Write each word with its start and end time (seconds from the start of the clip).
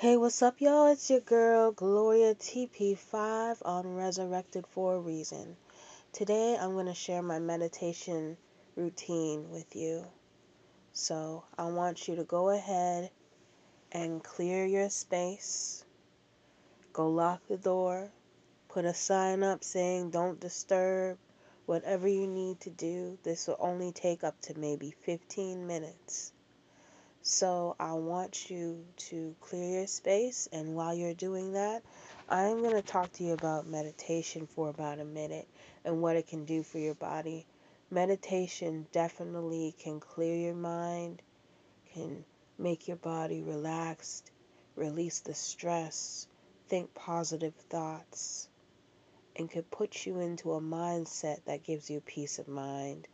Hey, 0.00 0.16
what's 0.16 0.40
up, 0.40 0.62
y'all? 0.62 0.86
It's 0.86 1.10
your 1.10 1.20
girl, 1.20 1.72
Gloria 1.72 2.34
TP5 2.34 3.58
on 3.66 3.96
Resurrected 3.96 4.66
for 4.66 4.94
a 4.94 4.98
Reason. 4.98 5.58
Today, 6.10 6.56
I'm 6.58 6.72
going 6.72 6.86
to 6.86 6.94
share 6.94 7.20
my 7.20 7.38
meditation 7.38 8.38
routine 8.76 9.50
with 9.50 9.76
you. 9.76 10.06
So, 10.94 11.44
I 11.58 11.66
want 11.66 12.08
you 12.08 12.16
to 12.16 12.24
go 12.24 12.48
ahead 12.48 13.10
and 13.92 14.24
clear 14.24 14.64
your 14.64 14.88
space. 14.88 15.84
Go 16.94 17.10
lock 17.10 17.46
the 17.46 17.58
door. 17.58 18.10
Put 18.68 18.86
a 18.86 18.94
sign 18.94 19.42
up 19.42 19.62
saying, 19.62 20.12
Don't 20.12 20.40
disturb. 20.40 21.18
Whatever 21.66 22.08
you 22.08 22.26
need 22.26 22.58
to 22.60 22.70
do, 22.70 23.18
this 23.22 23.46
will 23.48 23.58
only 23.60 23.92
take 23.92 24.24
up 24.24 24.40
to 24.44 24.58
maybe 24.58 24.92
15 25.02 25.66
minutes. 25.66 26.32
So 27.22 27.76
I 27.78 27.92
want 27.92 28.50
you 28.50 28.86
to 29.10 29.36
clear 29.42 29.80
your 29.80 29.86
space, 29.86 30.48
and 30.52 30.74
while 30.74 30.94
you're 30.94 31.12
doing 31.12 31.52
that, 31.52 31.82
I'm 32.30 32.62
going 32.62 32.72
to 32.72 32.82
talk 32.82 33.12
to 33.12 33.24
you 33.24 33.34
about 33.34 33.66
meditation 33.66 34.46
for 34.46 34.70
about 34.70 35.00
a 35.00 35.04
minute 35.04 35.46
and 35.84 36.00
what 36.00 36.16
it 36.16 36.28
can 36.28 36.46
do 36.46 36.62
for 36.62 36.78
your 36.78 36.94
body. 36.94 37.46
Meditation 37.90 38.86
definitely 38.90 39.74
can 39.78 40.00
clear 40.00 40.34
your 40.34 40.54
mind, 40.54 41.20
can 41.92 42.24
make 42.56 42.88
your 42.88 42.96
body 42.96 43.42
relaxed, 43.42 44.30
release 44.74 45.20
the 45.20 45.34
stress, 45.34 46.26
think 46.68 46.94
positive 46.94 47.54
thoughts, 47.68 48.48
and 49.36 49.50
can 49.50 49.64
put 49.64 50.06
you 50.06 50.20
into 50.20 50.54
a 50.54 50.60
mindset 50.60 51.44
that 51.44 51.64
gives 51.64 51.90
you 51.90 52.00
peace 52.00 52.38
of 52.38 52.48
mind. 52.48 53.06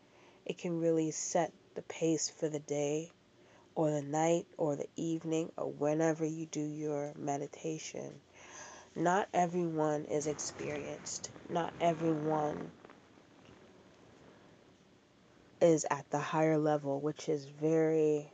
It 0.45 0.59
can 0.59 0.79
really 0.79 1.11
set 1.11 1.53
the 1.75 1.83
pace 1.83 2.29
for 2.29 2.49
the 2.49 2.61
day 2.61 3.11
or 3.77 3.93
the 3.93 4.03
night 4.03 4.47
or 4.59 4.77
the 4.77 4.89
evening 4.97 5.53
or 5.59 5.73
whenever 5.73 6.27
you 6.27 6.47
do 6.47 6.63
your 6.63 7.15
meditation. 7.17 8.23
Not 8.97 9.29
everyone 9.35 10.07
is 10.07 10.27
experienced. 10.29 11.31
Not 11.49 11.75
everyone 11.81 12.73
is 15.61 15.87
at 15.91 16.11
the 16.11 16.21
higher 16.21 16.59
level, 16.59 17.01
which 17.01 17.29
is 17.29 17.47
very, 17.47 18.33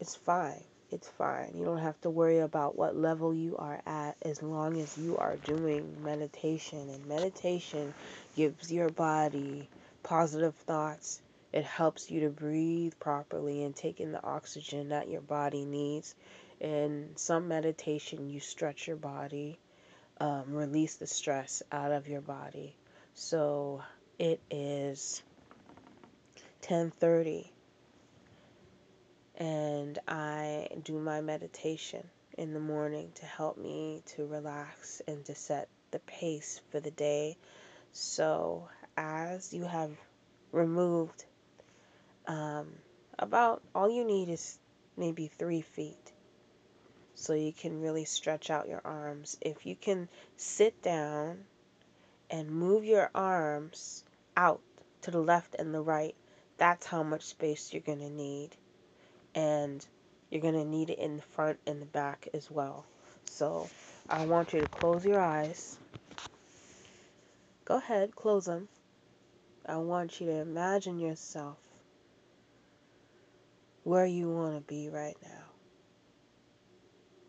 it's 0.00 0.16
fine. 0.16 0.64
It's 0.90 1.08
fine. 1.08 1.52
You 1.56 1.64
don't 1.66 1.78
have 1.78 2.00
to 2.02 2.10
worry 2.10 2.40
about 2.40 2.76
what 2.78 2.96
level 2.96 3.34
you 3.34 3.56
are 3.58 3.82
at 3.86 4.16
as 4.22 4.42
long 4.42 4.78
as 4.78 4.96
you 4.98 5.18
are 5.18 5.36
doing 5.38 6.02
meditation. 6.04 6.90
And 6.90 7.06
meditation 7.06 7.94
gives 8.36 8.72
your 8.72 8.90
body 8.90 9.70
positive 10.04 10.56
thoughts, 10.56 11.22
it 11.56 11.64
helps 11.64 12.10
you 12.10 12.20
to 12.20 12.28
breathe 12.28 12.92
properly 13.00 13.64
and 13.64 13.74
take 13.74 13.98
in 13.98 14.12
the 14.12 14.22
oxygen 14.22 14.90
that 14.90 15.08
your 15.08 15.22
body 15.22 15.64
needs. 15.64 16.14
In 16.60 17.12
some 17.16 17.48
meditation, 17.48 18.28
you 18.28 18.40
stretch 18.40 18.86
your 18.86 18.98
body, 18.98 19.58
um, 20.20 20.52
release 20.52 20.96
the 20.96 21.06
stress 21.06 21.62
out 21.72 21.92
of 21.92 22.08
your 22.08 22.20
body. 22.20 22.76
So 23.14 23.82
it 24.18 24.42
is 24.50 25.22
10:30 26.60 27.50
and 29.36 29.98
I 30.06 30.68
do 30.82 30.98
my 30.98 31.22
meditation 31.22 32.06
in 32.36 32.52
the 32.52 32.60
morning 32.60 33.12
to 33.14 33.24
help 33.24 33.56
me 33.56 34.02
to 34.08 34.26
relax 34.26 35.00
and 35.08 35.24
to 35.24 35.34
set 35.34 35.70
the 35.90 36.00
pace 36.00 36.60
for 36.70 36.80
the 36.80 36.90
day. 36.90 37.38
So, 37.92 38.68
as 38.94 39.54
you 39.54 39.64
have 39.64 39.96
removed 40.52 41.24
um, 42.26 42.66
about 43.18 43.62
all 43.74 43.90
you 43.90 44.04
need 44.04 44.28
is 44.28 44.58
maybe 44.96 45.28
three 45.28 45.62
feet. 45.62 46.12
So 47.14 47.32
you 47.32 47.52
can 47.52 47.80
really 47.80 48.04
stretch 48.04 48.50
out 48.50 48.68
your 48.68 48.82
arms. 48.84 49.38
If 49.40 49.64
you 49.64 49.74
can 49.74 50.08
sit 50.36 50.82
down 50.82 51.44
and 52.30 52.50
move 52.50 52.84
your 52.84 53.10
arms 53.14 54.04
out 54.36 54.60
to 55.02 55.10
the 55.10 55.20
left 55.20 55.54
and 55.58 55.72
the 55.72 55.80
right, 55.80 56.14
that's 56.58 56.86
how 56.86 57.02
much 57.02 57.22
space 57.22 57.72
you're 57.72 57.82
going 57.82 58.00
to 58.00 58.10
need. 58.10 58.50
And 59.34 59.84
you're 60.30 60.42
going 60.42 60.54
to 60.54 60.64
need 60.64 60.90
it 60.90 60.98
in 60.98 61.16
the 61.16 61.22
front 61.22 61.58
and 61.66 61.80
the 61.80 61.86
back 61.86 62.28
as 62.34 62.50
well. 62.50 62.84
So 63.24 63.68
I 64.08 64.26
want 64.26 64.52
you 64.52 64.60
to 64.60 64.68
close 64.68 65.04
your 65.04 65.20
eyes. 65.20 65.78
Go 67.64 67.76
ahead, 67.76 68.14
close 68.14 68.44
them. 68.44 68.68
I 69.64 69.78
want 69.78 70.20
you 70.20 70.26
to 70.26 70.36
imagine 70.36 70.98
yourself 70.98 71.58
where 73.86 74.04
you 74.04 74.28
want 74.28 74.56
to 74.56 74.60
be 74.62 74.88
right 74.88 75.16
now. 75.22 75.44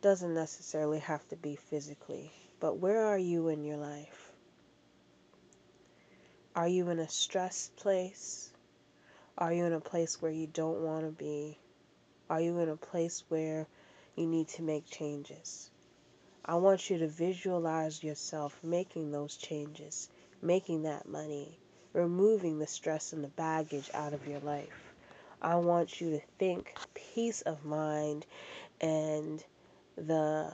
Doesn't 0.02 0.34
necessarily 0.34 0.98
have 0.98 1.28
to 1.28 1.36
be 1.36 1.56
physically, 1.56 2.32
but 2.60 2.80
where 2.80 3.06
are 3.06 3.18
you 3.20 3.50
in 3.50 3.64
your 3.64 3.78
life? 3.78 4.32
Are 6.56 6.68
you 6.68 6.90
in 6.90 6.98
a 6.98 7.08
stressed 7.08 7.76
place? 7.76 8.50
Are 9.38 9.54
you 9.54 9.66
in 9.66 9.74
a 9.74 9.80
place 9.80 10.20
where 10.20 10.32
you 10.32 10.48
don't 10.48 10.82
want 10.82 11.06
to 11.06 11.12
be? 11.12 11.60
Are 12.28 12.42
you 12.42 12.58
in 12.58 12.70
a 12.70 12.76
place 12.76 13.24
where 13.30 13.68
you 14.16 14.26
need 14.26 14.48
to 14.48 14.64
make 14.64 14.90
changes? 14.90 15.70
I 16.44 16.56
want 16.56 16.90
you 16.90 16.98
to 16.98 17.08
visualize 17.08 18.04
yourself 18.04 18.58
making 18.64 19.12
those 19.12 19.38
changes, 19.38 20.10
making 20.42 20.82
that 20.84 21.08
money, 21.08 21.60
removing 21.94 22.58
the 22.58 22.66
stress 22.66 23.14
and 23.14 23.24
the 23.24 23.28
baggage 23.28 23.92
out 23.94 24.14
of 24.14 24.28
your 24.28 24.40
life. 24.40 24.87
I 25.42 25.56
want 25.56 26.02
you 26.02 26.12
to 26.12 26.22
think 26.40 26.74
peace 26.94 27.42
of 27.42 27.64
mind 27.66 28.26
and 28.82 29.44
the 29.96 30.54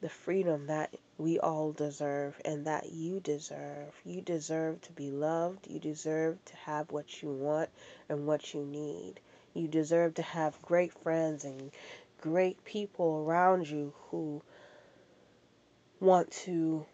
the 0.00 0.08
freedom 0.08 0.66
that 0.66 0.94
we 1.18 1.40
all 1.40 1.72
deserve 1.72 2.40
and 2.44 2.66
that 2.66 2.92
you 2.92 3.18
deserve. 3.18 3.92
You 4.04 4.20
deserve 4.20 4.80
to 4.82 4.92
be 4.92 5.10
loved. 5.10 5.66
You 5.66 5.80
deserve 5.80 6.44
to 6.44 6.56
have 6.56 6.92
what 6.92 7.20
you 7.20 7.30
want 7.30 7.70
and 8.08 8.26
what 8.26 8.54
you 8.54 8.64
need. 8.64 9.14
You 9.54 9.66
deserve 9.66 10.14
to 10.14 10.22
have 10.22 10.62
great 10.62 10.92
friends 10.92 11.44
and 11.44 11.72
great 12.20 12.64
people 12.64 13.24
around 13.26 13.68
you 13.68 13.92
who 14.10 14.42
want 16.00 16.30
to 16.30 16.86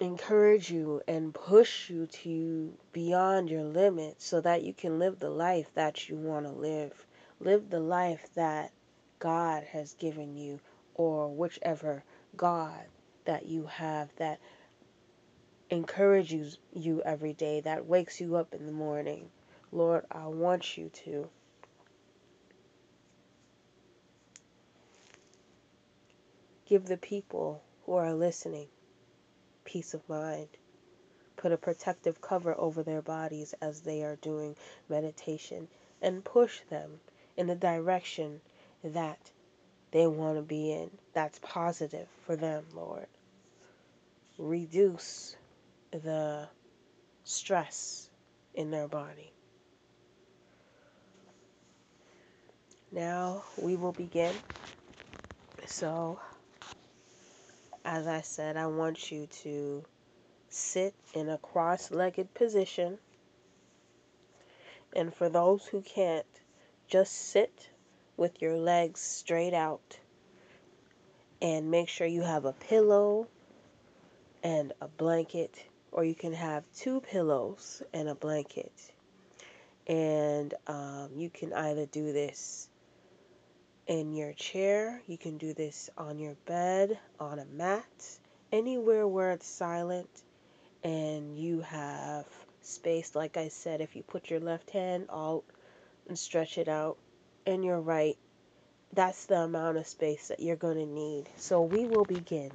encourage 0.00 0.70
you 0.70 1.02
and 1.08 1.34
push 1.34 1.90
you 1.90 2.06
to 2.06 2.72
beyond 2.92 3.50
your 3.50 3.64
limits 3.64 4.24
so 4.24 4.40
that 4.40 4.62
you 4.62 4.72
can 4.72 4.98
live 4.98 5.18
the 5.18 5.30
life 5.30 5.68
that 5.74 6.08
you 6.08 6.16
want 6.16 6.46
to 6.46 6.52
live. 6.52 7.06
Live 7.40 7.68
the 7.70 7.80
life 7.80 8.28
that 8.34 8.72
God 9.18 9.64
has 9.64 9.94
given 9.94 10.36
you 10.36 10.60
or 10.94 11.28
whichever 11.28 12.04
God 12.36 12.84
that 13.24 13.46
you 13.46 13.66
have 13.66 14.08
that 14.16 14.38
encourages 15.70 16.58
you 16.72 17.02
every 17.04 17.32
day, 17.32 17.60
that 17.60 17.86
wakes 17.86 18.20
you 18.20 18.36
up 18.36 18.54
in 18.54 18.66
the 18.66 18.72
morning. 18.72 19.28
Lord, 19.72 20.06
I 20.10 20.26
want 20.28 20.78
you 20.78 20.90
to 21.04 21.28
give 26.66 26.86
the 26.86 26.96
people 26.96 27.62
who 27.84 27.94
are 27.94 28.14
listening 28.14 28.68
peace 29.68 29.92
of 29.92 30.08
mind. 30.08 30.48
Put 31.36 31.52
a 31.52 31.58
protective 31.58 32.22
cover 32.22 32.54
over 32.58 32.82
their 32.82 33.02
bodies 33.02 33.54
as 33.60 33.82
they 33.82 34.02
are 34.02 34.16
doing 34.16 34.56
meditation 34.88 35.68
and 36.00 36.24
push 36.24 36.60
them 36.70 37.00
in 37.36 37.46
the 37.46 37.54
direction 37.54 38.40
that 38.82 39.18
they 39.90 40.06
want 40.06 40.36
to 40.36 40.42
be 40.42 40.72
in. 40.72 40.90
That's 41.12 41.38
positive 41.40 42.08
for 42.24 42.34
them, 42.34 42.64
Lord. 42.74 43.06
Reduce 44.38 45.36
the 45.90 46.48
stress 47.24 48.08
in 48.54 48.70
their 48.70 48.88
body. 48.88 49.32
Now 52.90 53.44
we 53.60 53.76
will 53.76 53.92
begin. 53.92 54.34
So, 55.66 56.18
as 57.88 58.06
I 58.06 58.20
said, 58.20 58.58
I 58.58 58.66
want 58.66 59.10
you 59.10 59.26
to 59.44 59.82
sit 60.50 60.94
in 61.14 61.30
a 61.30 61.38
cross 61.38 61.90
legged 61.90 62.34
position. 62.34 62.98
And 64.94 65.14
for 65.14 65.30
those 65.30 65.64
who 65.64 65.80
can't, 65.80 66.26
just 66.86 67.14
sit 67.14 67.70
with 68.18 68.42
your 68.42 68.58
legs 68.58 69.00
straight 69.00 69.54
out 69.54 69.98
and 71.40 71.70
make 71.70 71.88
sure 71.88 72.06
you 72.06 72.20
have 72.20 72.44
a 72.44 72.52
pillow 72.52 73.26
and 74.42 74.74
a 74.82 74.88
blanket, 74.88 75.64
or 75.90 76.04
you 76.04 76.14
can 76.14 76.34
have 76.34 76.64
two 76.76 77.00
pillows 77.00 77.82
and 77.94 78.06
a 78.06 78.14
blanket. 78.14 78.72
And 79.86 80.52
um, 80.66 81.08
you 81.16 81.30
can 81.30 81.54
either 81.54 81.86
do 81.86 82.12
this 82.12 82.67
in 83.88 84.14
your 84.14 84.32
chair, 84.34 85.02
you 85.08 85.18
can 85.18 85.38
do 85.38 85.54
this 85.54 85.90
on 85.98 86.18
your 86.18 86.34
bed, 86.46 86.98
on 87.18 87.40
a 87.40 87.44
mat, 87.46 88.18
anywhere 88.52 89.08
where 89.08 89.32
it's 89.32 89.46
silent 89.46 90.08
and 90.84 91.36
you 91.36 91.62
have 91.62 92.26
space. 92.62 93.14
Like 93.14 93.36
I 93.36 93.48
said, 93.48 93.80
if 93.80 93.96
you 93.96 94.02
put 94.02 94.30
your 94.30 94.40
left 94.40 94.70
hand 94.70 95.06
out 95.10 95.42
and 96.06 96.18
stretch 96.18 96.58
it 96.58 96.68
out, 96.68 96.98
and 97.46 97.64
your 97.64 97.80
right 97.80 98.16
that's 98.92 99.26
the 99.26 99.36
amount 99.36 99.76
of 99.76 99.86
space 99.86 100.28
that 100.28 100.40
you're 100.40 100.56
going 100.56 100.78
to 100.78 100.86
need. 100.86 101.28
So 101.36 101.62
we 101.62 101.84
will 101.84 102.04
begin. 102.04 102.50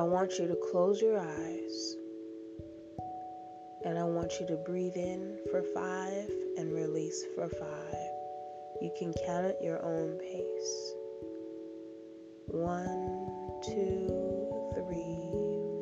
I 0.00 0.02
want 0.02 0.38
you 0.38 0.48
to 0.48 0.56
close 0.72 1.02
your 1.02 1.18
eyes 1.20 1.96
and 3.84 3.98
I 3.98 4.04
want 4.04 4.40
you 4.40 4.46
to 4.46 4.56
breathe 4.56 4.96
in 4.96 5.36
for 5.50 5.62
five 5.74 6.26
and 6.56 6.72
release 6.72 7.22
for 7.34 7.50
five. 7.50 8.10
You 8.80 8.90
can 8.98 9.12
count 9.26 9.44
at 9.44 9.62
your 9.62 9.84
own 9.84 10.16
pace. 10.16 10.94
One, 12.46 13.60
two, 13.62 14.08
three, 14.72 15.28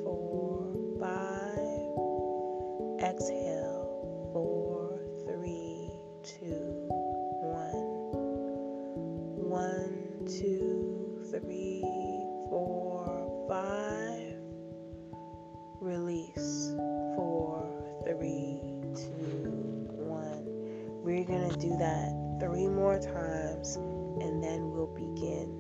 four, 0.03 0.67
five. 0.99 1.79
Exhale. 3.09 3.58
Release. 16.39 16.75
Four, 17.17 17.67
three, 18.07 18.61
two, 18.95 19.89
one. 19.91 20.45
We're 21.03 21.25
going 21.25 21.51
to 21.51 21.57
do 21.59 21.77
that 21.79 22.39
three 22.41 22.69
more 22.69 23.01
times 23.01 23.75
and 23.77 24.43
then 24.43 24.71
we'll 24.71 24.95
begin. 24.95 25.51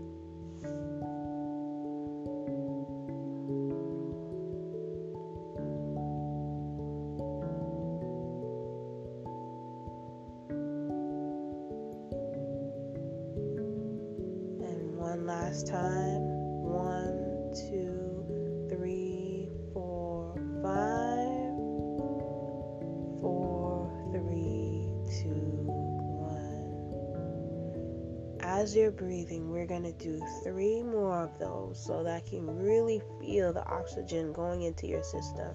As 28.68 28.76
you're 28.76 28.90
breathing, 28.90 29.50
we're 29.50 29.64
going 29.64 29.84
to 29.84 29.92
do 29.92 30.20
three 30.44 30.82
more 30.82 31.24
of 31.24 31.38
those 31.38 31.82
so 31.82 32.04
that 32.04 32.16
I 32.16 32.28
can 32.28 32.44
really 32.46 33.00
feel 33.18 33.50
the 33.50 33.64
oxygen 33.64 34.30
going 34.30 34.60
into 34.60 34.86
your 34.86 35.02
system. 35.02 35.54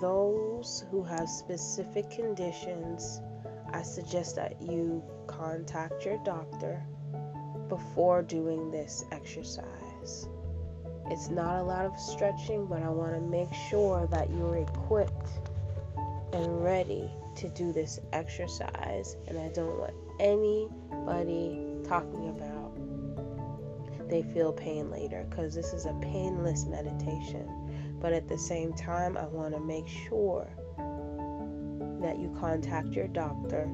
Those 0.00 0.84
who 0.90 1.02
have 1.02 1.28
specific 1.28 2.10
conditions, 2.10 3.20
I 3.72 3.82
suggest 3.82 4.36
that 4.36 4.60
you 4.60 5.02
contact 5.26 6.04
your 6.04 6.18
doctor 6.24 6.82
before 7.68 8.22
doing 8.22 8.70
this 8.70 9.04
exercise. 9.12 10.28
It's 11.10 11.28
not 11.28 11.60
a 11.60 11.62
lot 11.62 11.86
of 11.86 11.98
stretching, 11.98 12.66
but 12.66 12.82
I 12.82 12.88
want 12.88 13.14
to 13.14 13.20
make 13.20 13.52
sure 13.68 14.06
that 14.10 14.30
you're 14.30 14.58
equipped 14.58 15.28
and 16.32 16.62
ready 16.62 17.10
to 17.36 17.48
do 17.48 17.72
this 17.72 18.00
exercise. 18.12 19.16
And 19.26 19.38
I 19.38 19.48
don't 19.48 19.78
want 19.78 19.94
anybody 20.20 21.60
talking 21.86 22.28
about 22.28 22.60
they 24.10 24.22
feel 24.22 24.52
pain 24.52 24.90
later 24.90 25.24
because 25.30 25.54
this 25.54 25.72
is 25.72 25.86
a 25.86 25.94
painless 26.02 26.66
meditation. 26.66 27.48
But 28.00 28.12
at 28.12 28.28
the 28.28 28.38
same 28.38 28.72
time, 28.72 29.16
I 29.16 29.26
want 29.26 29.54
to 29.54 29.60
make 29.60 29.86
sure 29.86 30.48
that 32.00 32.18
you 32.18 32.34
contact 32.40 32.88
your 32.88 33.08
doctor 33.08 33.68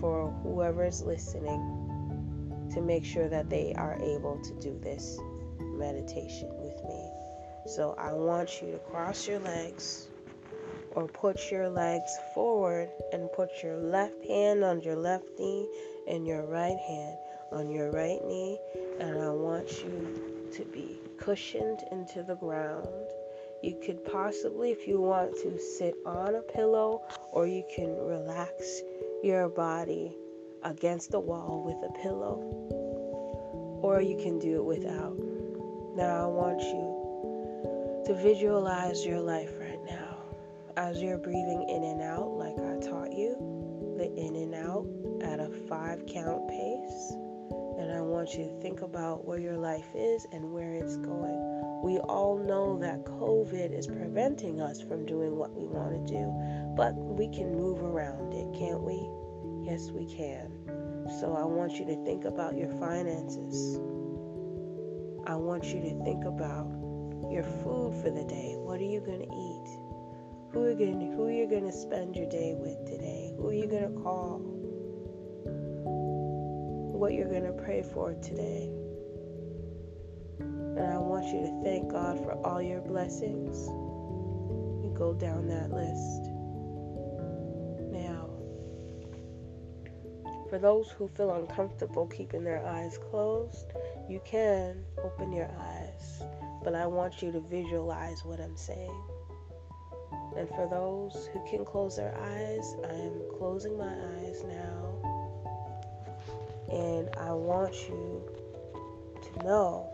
for 0.00 0.30
whoever 0.42 0.84
is 0.84 1.02
listening 1.02 2.68
to 2.74 2.80
make 2.80 3.04
sure 3.04 3.28
that 3.28 3.48
they 3.48 3.72
are 3.74 3.98
able 4.02 4.38
to 4.42 4.54
do 4.54 4.78
this 4.82 5.18
meditation 5.60 6.50
with 6.58 6.82
me. 6.84 7.10
So 7.66 7.94
I 7.98 8.12
want 8.12 8.60
you 8.60 8.72
to 8.72 8.78
cross 8.78 9.28
your 9.28 9.38
legs 9.38 10.08
or 10.92 11.06
put 11.06 11.50
your 11.50 11.68
legs 11.68 12.10
forward 12.34 12.88
and 13.12 13.30
put 13.32 13.62
your 13.62 13.76
left 13.76 14.24
hand 14.26 14.64
on 14.64 14.80
your 14.80 14.96
left 14.96 15.26
knee 15.38 15.68
and 16.08 16.26
your 16.26 16.46
right 16.46 16.78
hand 16.78 17.16
on 17.52 17.70
your 17.70 17.90
right 17.92 18.24
knee. 18.26 18.58
And 19.00 19.20
I 19.20 19.30
want 19.30 19.70
you 19.84 20.50
to 20.52 20.64
be 20.64 21.00
cushioned 21.18 21.84
into 21.92 22.22
the 22.22 22.34
ground 22.36 22.88
you 23.62 23.80
could 23.84 24.04
possibly, 24.04 24.70
if 24.70 24.86
you 24.86 25.00
want 25.00 25.34
to, 25.42 25.58
sit 25.58 25.94
on 26.06 26.34
a 26.34 26.42
pillow 26.42 27.02
or 27.32 27.46
you 27.46 27.64
can 27.74 27.96
relax 27.96 28.82
your 29.22 29.48
body 29.48 30.16
against 30.62 31.10
the 31.10 31.20
wall 31.20 31.62
with 31.64 31.90
a 31.90 32.02
pillow. 32.02 32.38
Or 33.82 34.00
you 34.00 34.16
can 34.16 34.38
do 34.38 34.56
it 34.56 34.64
without. 34.64 35.16
Now, 35.96 36.24
I 36.24 36.26
want 36.26 36.60
you 36.60 38.04
to 38.06 38.22
visualize 38.22 39.04
your 39.04 39.20
life 39.20 39.50
right 39.58 39.84
now 39.84 40.18
as 40.76 41.02
you're 41.02 41.18
breathing 41.18 41.66
in 41.68 41.82
and 41.82 42.00
out, 42.00 42.30
like 42.38 42.56
I 42.56 42.78
taught 42.78 43.12
you, 43.12 43.34
the 43.98 44.12
in 44.14 44.36
and 44.36 44.54
out 44.54 44.86
at 45.22 45.40
a 45.40 45.50
five 45.68 46.06
count 46.06 46.48
pace. 46.48 47.12
And 47.78 47.92
I 47.92 48.00
want 48.00 48.34
you 48.34 48.44
to 48.44 48.60
think 48.60 48.82
about 48.82 49.24
where 49.24 49.38
your 49.38 49.56
life 49.56 49.86
is 49.94 50.26
and 50.32 50.52
where 50.52 50.74
it's 50.74 50.96
going. 50.96 51.80
We 51.84 51.98
all 51.98 52.36
know 52.36 52.76
that 52.80 53.04
COVID 53.04 53.72
is 53.72 53.86
preventing 53.86 54.60
us 54.60 54.80
from 54.80 55.06
doing 55.06 55.36
what 55.36 55.54
we 55.54 55.64
want 55.64 55.94
to 55.94 56.12
do, 56.12 56.26
but 56.76 56.92
we 56.96 57.28
can 57.28 57.54
move 57.54 57.82
around 57.82 58.34
it, 58.34 58.52
can't 58.58 58.82
we? 58.82 58.98
Yes, 59.64 59.92
we 59.92 60.06
can. 60.06 60.50
So 61.20 61.36
I 61.38 61.44
want 61.44 61.74
you 61.74 61.86
to 61.86 62.04
think 62.04 62.24
about 62.24 62.56
your 62.56 62.68
finances. 62.80 63.78
I 65.26 65.36
want 65.36 65.64
you 65.66 65.80
to 65.80 66.04
think 66.04 66.24
about 66.24 66.66
your 67.30 67.44
food 67.44 67.94
for 68.02 68.10
the 68.10 68.24
day. 68.24 68.54
What 68.56 68.80
are 68.80 68.90
you 68.90 69.00
going 69.00 69.20
to 69.20 69.32
eat? 69.32 69.78
Who 70.52 70.64
are 70.64 70.70
you 70.70 70.76
going 70.76 71.12
who 71.12 71.26
are 71.26 71.46
going 71.46 71.66
to 71.66 71.72
spend 71.72 72.16
your 72.16 72.28
day 72.28 72.54
with 72.58 72.84
today? 72.86 73.34
Who 73.36 73.48
are 73.48 73.54
you 73.54 73.66
going 73.66 73.94
to 73.94 74.00
call? 74.02 74.57
What 76.98 77.12
you're 77.12 77.30
going 77.30 77.44
to 77.44 77.52
pray 77.52 77.82
for 77.94 78.12
today? 78.14 78.68
And 80.40 80.80
I 80.80 80.98
want 80.98 81.26
you 81.26 81.42
to 81.42 81.60
thank 81.62 81.92
God 81.92 82.18
for 82.24 82.32
all 82.44 82.60
your 82.60 82.80
blessings. 82.80 83.68
You 84.82 84.92
go 84.98 85.14
down 85.14 85.46
that 85.46 85.70
list. 85.70 86.32
Now, 87.92 88.28
for 90.50 90.58
those 90.58 90.90
who 90.90 91.06
feel 91.06 91.32
uncomfortable 91.36 92.08
keeping 92.08 92.42
their 92.42 92.66
eyes 92.66 92.98
closed, 93.12 93.72
you 94.08 94.20
can 94.24 94.84
open 95.00 95.32
your 95.32 95.52
eyes. 95.56 96.20
But 96.64 96.74
I 96.74 96.88
want 96.88 97.22
you 97.22 97.30
to 97.30 97.38
visualize 97.38 98.24
what 98.24 98.40
I'm 98.40 98.56
saying. 98.56 99.04
And 100.36 100.48
for 100.48 100.66
those 100.68 101.28
who 101.32 101.46
can 101.48 101.64
close 101.64 101.94
their 101.94 102.18
eyes, 102.18 102.74
I 102.84 102.92
am 102.92 103.22
closing 103.38 103.78
my 103.78 103.94
eyes 103.94 104.42
now. 104.42 104.97
And 106.70 107.08
I 107.16 107.32
want 107.32 107.74
you 107.88 108.22
to 109.22 109.44
know 109.44 109.88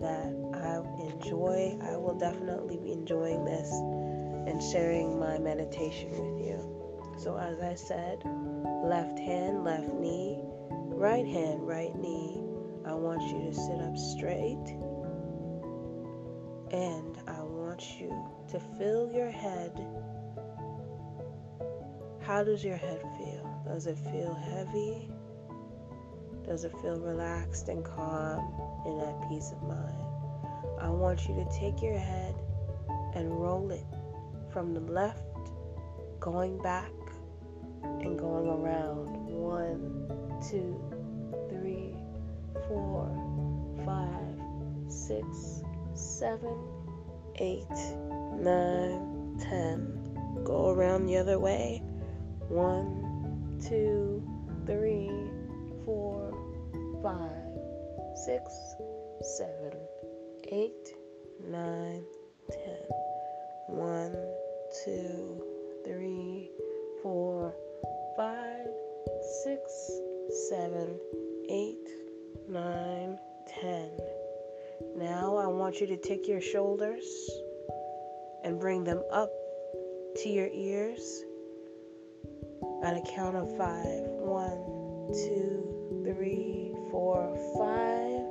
that 0.00 0.32
I 0.54 0.78
enjoy. 1.12 1.78
I 1.82 1.96
will 1.96 2.18
definitely 2.18 2.76
be 2.76 2.92
enjoying 2.92 3.44
this 3.44 3.70
and 3.70 4.62
sharing 4.62 5.18
my 5.18 5.38
meditation 5.38 6.10
with 6.10 6.46
you. 6.46 6.78
So, 7.18 7.36
as 7.36 7.60
I 7.60 7.74
said, 7.74 8.22
left 8.84 9.18
hand, 9.18 9.64
left 9.64 9.92
knee, 9.94 10.38
right 10.70 11.26
hand, 11.26 11.66
right 11.66 11.94
knee. 11.96 12.40
I 12.86 12.94
want 12.94 13.22
you 13.22 13.50
to 13.50 13.54
sit 13.54 13.80
up 13.80 13.96
straight 13.96 14.76
and 16.70 17.16
I 17.26 17.40
want 17.42 18.00
you 18.00 18.12
to 18.50 18.60
fill 18.78 19.10
your 19.12 19.30
head. 19.30 19.72
How 22.22 22.44
does 22.44 22.62
your 22.64 22.76
head 22.76 23.00
feel? 23.16 23.47
Does 23.68 23.86
it 23.86 23.98
feel 23.98 24.34
heavy? 24.34 25.10
Does 26.46 26.64
it 26.64 26.72
feel 26.80 26.98
relaxed 26.98 27.68
and 27.68 27.84
calm 27.84 28.50
and 28.86 29.02
at 29.02 29.28
peace 29.28 29.52
of 29.52 29.62
mind? 29.62 29.94
I 30.80 30.88
want 30.88 31.28
you 31.28 31.34
to 31.34 31.46
take 31.52 31.82
your 31.82 31.98
head 31.98 32.34
and 33.14 33.30
roll 33.30 33.70
it 33.70 33.84
from 34.50 34.72
the 34.72 34.80
left, 34.80 35.22
going 36.18 36.56
back 36.62 36.90
and 37.82 38.18
going 38.18 38.48
around. 38.48 39.08
One, 39.26 40.08
two, 40.50 40.80
three, 41.50 41.94
four, 42.68 43.06
five, 43.84 44.90
six, 44.90 45.62
seven, 45.94 46.56
eight, 47.36 47.68
nine, 48.38 49.36
ten. 49.38 50.42
Go 50.42 50.70
around 50.70 51.04
the 51.04 51.18
other 51.18 51.38
way. 51.38 51.82
One, 52.48 53.07
two, 53.60 54.22
three, 54.66 55.10
four, 55.84 56.32
five, 57.02 58.16
six, 58.24 58.52
seven, 59.36 59.72
eight, 60.50 60.94
nine, 61.44 62.04
ten. 62.50 62.78
One, 63.68 64.14
two, 64.84 65.42
three, 65.84 66.50
four, 67.02 67.54
five, 68.16 68.66
six, 69.44 69.60
seven, 70.48 70.98
eight, 71.48 71.88
nine, 72.48 73.18
ten. 73.60 73.90
Now 74.96 75.36
I 75.36 75.46
want 75.46 75.80
you 75.80 75.86
to 75.88 75.96
take 75.96 76.28
your 76.28 76.40
shoulders 76.40 77.04
and 78.44 78.60
bring 78.60 78.84
them 78.84 79.02
up 79.12 79.30
to 80.22 80.28
your 80.28 80.48
ears 80.48 81.22
at 82.82 82.96
a 82.96 83.00
count 83.00 83.36
of 83.36 83.48
five. 83.56 84.04
One, 84.22 85.12
two, 85.12 86.02
three, 86.04 86.72
four, 86.90 87.34
five. 87.56 88.22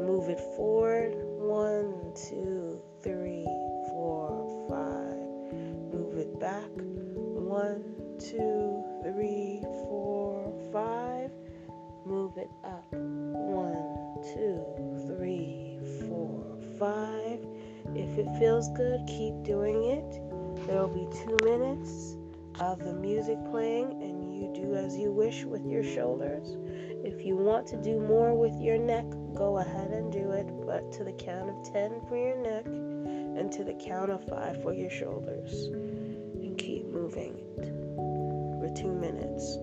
Move 0.00 0.28
it 0.28 0.40
forward. 0.56 1.14
One, 1.38 2.12
two, 2.14 2.80
three, 3.02 3.44
four, 3.90 4.66
five. 4.68 5.52
Move 5.92 6.16
it 6.16 6.40
back. 6.40 6.70
One, 6.74 7.82
two, 8.18 8.82
three, 9.02 9.60
four, 9.62 10.52
five. 10.72 11.30
Move 12.06 12.38
it 12.38 12.50
up. 12.64 12.86
One, 12.92 14.22
two, 14.34 15.06
three, 15.06 15.78
four, 16.08 16.58
five. 16.78 17.44
If 17.94 18.18
it 18.18 18.26
feels 18.38 18.68
good, 18.76 19.00
keep 19.06 19.42
doing 19.42 19.84
it. 19.84 20.66
There 20.66 20.80
will 20.80 20.88
be 20.88 21.08
two 21.24 21.38
minutes 21.44 22.15
of 22.60 22.78
the 22.78 22.94
music 22.94 23.38
playing, 23.50 23.90
and 24.02 24.36
you 24.36 24.52
do 24.54 24.74
as 24.74 24.96
you 24.96 25.12
wish 25.12 25.44
with 25.44 25.64
your 25.66 25.82
shoulders. 25.82 26.56
If 27.04 27.24
you 27.24 27.36
want 27.36 27.66
to 27.68 27.76
do 27.76 28.00
more 28.00 28.34
with 28.34 28.54
your 28.60 28.78
neck, 28.78 29.06
go 29.34 29.58
ahead 29.58 29.90
and 29.90 30.10
do 30.12 30.32
it, 30.32 30.46
but 30.66 30.92
to 30.92 31.04
the 31.04 31.12
count 31.12 31.50
of 31.50 31.72
10 31.72 32.00
for 32.08 32.16
your 32.16 32.36
neck 32.36 32.66
and 32.66 33.52
to 33.52 33.64
the 33.64 33.74
count 33.74 34.10
of 34.10 34.24
5 34.24 34.62
for 34.62 34.72
your 34.72 34.90
shoulders. 34.90 35.66
And 35.66 36.56
keep 36.58 36.86
moving 36.86 37.38
it 37.58 37.66
for 38.60 38.72
two 38.74 38.92
minutes. 38.92 39.58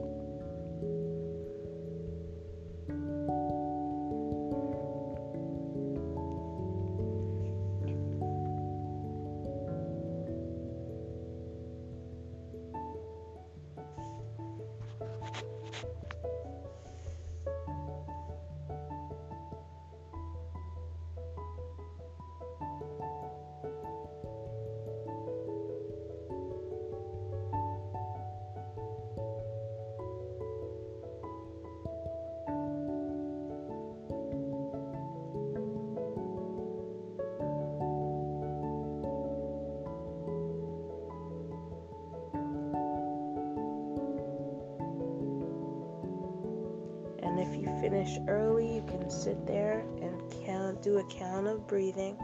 Finish 47.93 48.17
early, 48.27 48.73
you 48.73 48.81
can 48.87 49.07
sit 49.07 49.45
there 49.45 49.85
and 50.01 50.19
count, 50.47 50.81
do 50.81 50.97
a 50.97 51.03
count 51.13 51.45
of 51.45 51.67
breathing 51.67 52.17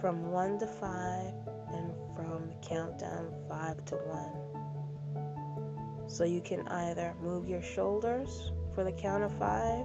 from 0.00 0.30
1 0.30 0.60
to 0.60 0.68
5 0.68 1.34
and 1.72 1.92
from 2.14 2.52
countdown 2.62 3.34
5 3.48 3.84
to 3.86 3.96
1. 3.96 6.08
So 6.08 6.22
you 6.22 6.40
can 6.40 6.68
either 6.68 7.12
move 7.20 7.48
your 7.48 7.60
shoulders 7.60 8.52
for 8.72 8.84
the 8.84 8.92
count 8.92 9.24
of 9.24 9.36
5, 9.36 9.84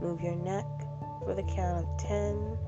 move 0.00 0.20
your 0.20 0.34
neck 0.34 0.66
for 1.24 1.36
the 1.36 1.44
count 1.44 1.86
of 1.86 1.98
10, 1.98 2.58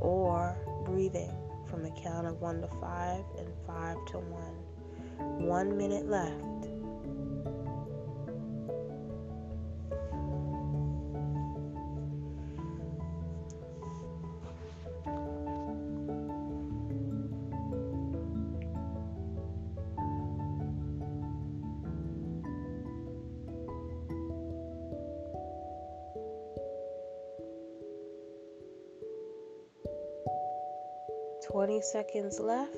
or 0.00 0.56
breathing 0.86 1.36
from 1.66 1.82
the 1.82 1.90
count 2.02 2.28
of 2.28 2.40
1 2.40 2.62
to 2.62 2.68
5 2.80 3.24
and 3.36 3.48
5 3.66 4.06
to 4.06 4.20
1. 4.20 5.46
One 5.46 5.76
minute 5.76 6.06
left. 6.06 6.69
20 31.80 31.92
seconds 31.92 32.40
left. 32.40 32.76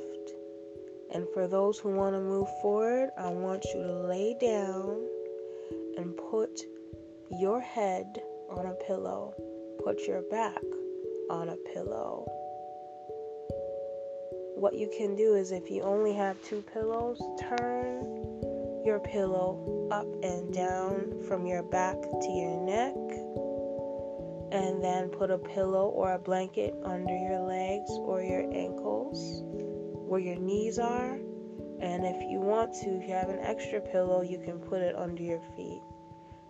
And 1.13 1.27
for 1.35 1.49
those 1.49 1.79
who 1.79 1.91
want 1.91 2.15
to 2.15 2.21
move 2.21 2.49
forward, 2.61 3.11
I 3.19 3.29
want 3.31 3.65
you 3.65 3.83
to 3.83 4.07
lay 4.07 4.37
down 4.41 5.05
and 5.97 6.17
put 6.17 6.61
your 7.31 7.61
head 7.61 8.07
on 8.49 8.67
a 8.67 8.75
pillow. 8.87 9.35
Put 9.85 10.07
your 10.07 10.23
back 10.23 10.63
on 11.31 11.49
a 11.49 11.57
pillow. 11.75 12.27
What 14.55 14.75
you 14.75 14.89
can 14.97 15.17
do 15.17 15.35
is 15.35 15.51
if 15.51 15.69
you 15.69 15.83
only 15.83 16.15
have 16.15 16.41
two 16.45 16.63
pillows, 16.73 17.21
turn 17.41 18.05
your 18.85 19.01
pillow 19.01 19.89
up 19.91 20.07
and 20.23 20.55
down 20.55 21.23
from 21.27 21.47
your 21.47 21.65
back 21.65 22.01
to 22.01 22.29
your 22.29 22.61
neck 22.61 23.42
and 24.53 24.85
then 24.85 25.09
put 25.09 25.31
a 25.31 25.39
pillow 25.39 25.89
or 25.89 26.13
a 26.13 26.19
blanket 26.19 26.75
under 26.85 27.17
your 27.17 27.41
legs 27.41 27.91
or 27.91 28.23
your 28.23 28.43
ankles 28.53 29.43
where 30.07 30.21
your 30.21 30.37
knees 30.37 30.79
are. 30.79 31.15
And 31.81 32.05
if 32.05 32.23
you 32.31 32.39
want 32.39 32.75
to, 32.83 32.91
if 33.01 33.09
you 33.09 33.15
have 33.15 33.31
an 33.31 33.41
extra 33.41 33.81
pillow, 33.81 34.21
you 34.23 34.39
can 34.39 34.59
put 34.59 34.83
it 34.83 34.95
under 34.95 35.23
your 35.23 35.41
feet. 35.57 35.81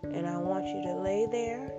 And 0.03 0.27
I 0.27 0.37
want 0.37 0.65
you 0.67 0.83
to 0.83 0.95
lay 0.95 1.27
there 1.31 1.71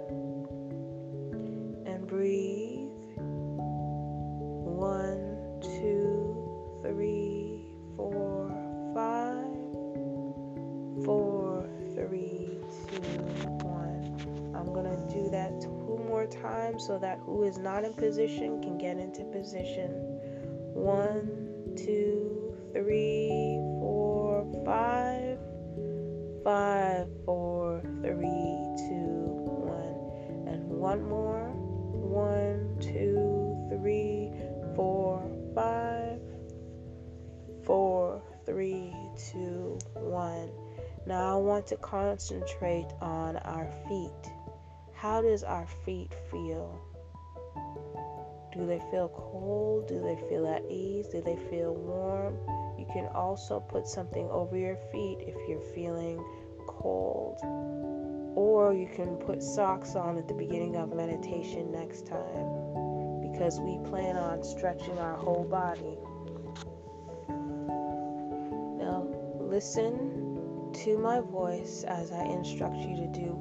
can 18.48 18.78
get 18.78 18.98
into 18.98 19.24
position. 19.24 19.90
One, 20.74 21.74
two, 21.76 22.54
three, 22.72 23.58
four, 23.80 24.46
five, 24.64 25.38
five, 26.44 27.08
four, 27.24 27.80
three, 28.02 28.58
two, 28.88 29.44
one, 29.64 30.52
and 30.52 30.68
one 30.68 31.08
more. 31.08 31.50
One, 31.50 32.76
two, 32.80 33.66
three, 33.70 34.30
four, 34.76 35.28
five, 35.54 36.20
four, 37.64 38.22
three, 38.46 38.94
two, 39.32 39.78
one. 39.94 40.50
Now 41.06 41.34
I 41.34 41.40
want 41.40 41.66
to 41.68 41.76
concentrate 41.76 42.88
on 43.00 43.36
our 43.38 43.70
feet. 43.88 44.32
How 44.94 45.22
does 45.22 45.42
our 45.44 45.66
feet 45.84 46.14
feel? 46.30 46.80
Do 48.54 48.66
they 48.66 48.80
feel 48.90 49.08
cold? 49.08 49.88
Do 49.88 50.00
they 50.00 50.16
feel 50.28 50.46
at 50.46 50.62
ease? 50.70 51.08
Do 51.08 51.20
they 51.20 51.36
feel 51.50 51.74
warm? 51.74 52.38
You 52.78 52.86
can 52.92 53.06
also 53.08 53.58
put 53.58 53.88
something 53.88 54.28
over 54.30 54.56
your 54.56 54.76
feet 54.92 55.18
if 55.20 55.34
you're 55.48 55.60
feeling 55.74 56.24
cold. 56.68 57.38
Or 58.36 58.72
you 58.72 58.88
can 58.94 59.16
put 59.16 59.42
socks 59.42 59.96
on 59.96 60.18
at 60.18 60.28
the 60.28 60.34
beginning 60.34 60.76
of 60.76 60.94
meditation 60.94 61.72
next 61.72 62.06
time 62.06 63.30
because 63.32 63.58
we 63.58 63.78
plan 63.90 64.16
on 64.16 64.44
stretching 64.44 64.98
our 64.98 65.16
whole 65.16 65.44
body. 65.44 65.98
Now, 68.78 69.08
listen 69.40 70.70
to 70.84 70.98
my 70.98 71.20
voice 71.20 71.84
as 71.88 72.12
I 72.12 72.24
instruct 72.24 72.76
you 72.76 72.96
to 72.96 73.06
do 73.08 73.34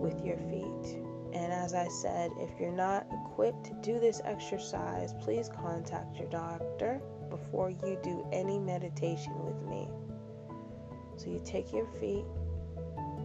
with 0.00 0.24
your 0.24 0.38
feet. 0.38 0.98
And 1.32 1.52
as 1.52 1.74
I 1.74 1.86
said, 1.88 2.32
if 2.38 2.50
you're 2.58 2.72
not 2.72 3.06
to 3.48 3.74
do 3.80 3.98
this 3.98 4.20
exercise, 4.24 5.14
please 5.20 5.48
contact 5.48 6.18
your 6.18 6.28
doctor 6.28 7.00
before 7.30 7.70
you 7.70 7.98
do 8.02 8.26
any 8.32 8.58
meditation 8.58 9.32
with 9.44 9.62
me. 9.68 9.88
So 11.16 11.30
you 11.30 11.40
take 11.44 11.72
your 11.72 11.86
feet, 11.98 12.24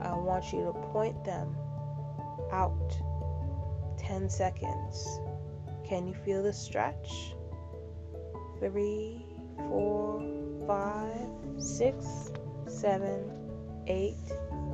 I 0.01 0.13
want 0.13 0.53
you 0.53 0.63
to 0.65 0.73
point 0.93 1.23
them 1.25 1.55
out 2.51 2.97
10 3.97 4.29
seconds. 4.29 5.19
Can 5.85 6.07
you 6.07 6.13
feel 6.13 6.43
the 6.43 6.53
stretch? 6.53 7.33
Three, 8.59 9.25
four, 9.57 10.23
five, 10.65 11.29
six, 11.57 12.31
seven, 12.67 13.31
eight, 13.87 14.15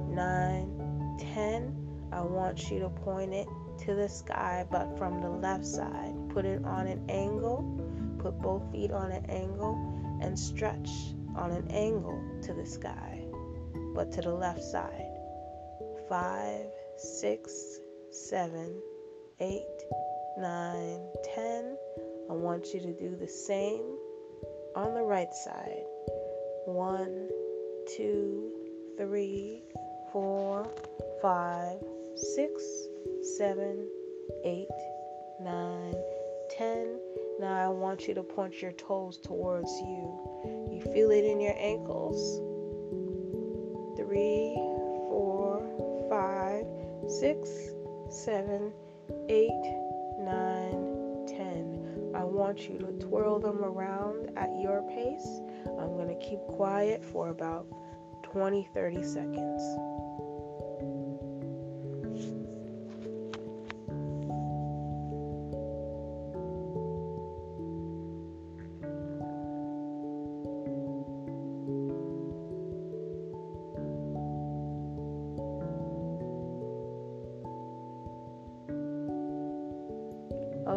nine, 0.07 1.17
ten. 1.19 1.75
I 2.11 2.21
want 2.21 2.69
you 2.69 2.79
to 2.79 2.89
point 2.89 3.33
it 3.33 3.47
to 3.85 3.95
the 3.95 4.07
sky, 4.07 4.65
but 4.69 4.97
from 4.97 5.21
the 5.21 5.29
left 5.29 5.65
side. 5.65 6.13
Put 6.29 6.45
it 6.45 6.63
on 6.65 6.87
an 6.87 7.03
angle. 7.09 7.79
Put 8.19 8.39
both 8.39 8.71
feet 8.71 8.91
on 8.91 9.11
an 9.11 9.25
angle 9.25 10.19
and 10.21 10.37
stretch 10.37 10.89
on 11.35 11.51
an 11.51 11.67
angle 11.71 12.21
to 12.43 12.53
the 12.53 12.65
sky, 12.65 13.23
but 13.95 14.11
to 14.13 14.21
the 14.21 14.33
left 14.33 14.63
side. 14.63 15.07
Five, 16.07 16.65
six, 16.97 17.79
seven, 18.11 18.79
eight, 19.39 19.83
nine, 20.37 20.99
ten. 21.35 21.77
I 22.29 22.33
want 22.33 22.73
you 22.73 22.79
to 22.81 22.93
do 22.93 23.15
the 23.15 23.27
same 23.27 23.97
on 24.75 24.93
the 24.93 25.01
right 25.01 25.33
side. 25.33 25.83
One, 26.65 27.29
two, 27.97 28.51
three, 28.97 29.63
four, 30.11 30.69
five, 31.21 31.79
six, 32.15 32.63
seven, 33.37 33.87
eight, 34.43 34.67
nine, 35.41 35.95
ten. 36.49 36.99
Now 37.39 37.53
I 37.53 37.67
want 37.69 38.07
you 38.07 38.13
to 38.13 38.23
point 38.23 38.61
your 38.61 38.71
toes 38.73 39.17
towards 39.17 39.69
you. 39.79 40.67
You 40.71 40.81
feel 40.93 41.11
it 41.11 41.25
in 41.25 41.39
your 41.39 41.55
ankles. 41.57 42.39
Three, 43.97 44.53
four, 45.09 45.63
five, 46.09 46.65
six, 47.09 47.49
seven, 48.09 48.71
eight, 49.29 49.49
nine, 50.19 51.25
ten. 51.27 52.11
I 52.15 52.23
want 52.23 52.69
you 52.69 52.77
to 52.79 52.91
twirl 53.05 53.39
them 53.39 53.63
around 53.63 54.37
at 54.37 54.49
your 54.61 54.81
pace. 54.89 55.41
I'm 55.79 55.95
going 55.95 56.09
to 56.09 56.25
keep 56.25 56.39
quiet 56.41 57.03
for 57.03 57.29
about 57.29 57.65
20 58.23 58.67
30 58.73 59.03
seconds. 59.03 59.61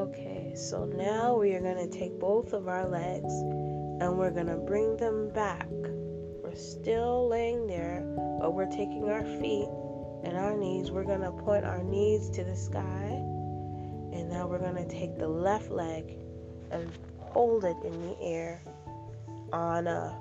Okay, 0.05 0.53
so 0.55 0.85
now 0.85 1.35
we 1.35 1.55
are 1.55 1.63
going 1.63 1.79
to 1.79 1.99
take 1.99 2.21
both 2.21 2.53
of 2.53 2.69
our 2.69 2.87
legs 2.87 3.33
and 3.33 4.19
we're 4.19 4.33
going 4.33 4.49
to 4.49 4.59
bring 4.59 4.99
them 4.99 5.31
back. 5.31 5.67
We're 5.71 6.55
still 6.55 7.27
laying 7.27 7.67
there, 7.67 8.03
but 8.39 8.53
we're 8.53 8.71
taking 8.71 9.09
our 9.09 9.25
feet 9.25 9.67
and 10.23 10.37
our 10.37 10.55
knees. 10.59 10.91
We're 10.91 11.05
going 11.05 11.23
to 11.23 11.33
point 11.33 11.65
our 11.65 11.83
knees 11.83 12.29
to 12.33 12.45
the 12.45 12.55
sky. 12.55 13.13
And 14.13 14.29
now 14.29 14.47
we're 14.47 14.59
going 14.59 14.77
to 14.77 14.87
take 14.87 15.17
the 15.17 15.27
left 15.27 15.71
leg 15.71 16.19
and 16.71 16.91
hold 17.19 17.65
it 17.65 17.77
in 17.83 17.99
the 18.03 18.21
air 18.21 18.61
on 19.55 19.87
a 19.87 20.15